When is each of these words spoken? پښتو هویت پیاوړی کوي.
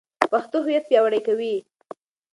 پښتو 0.31 0.57
هویت 0.63 0.83
پیاوړی 0.89 1.21
کوي. 1.27 1.55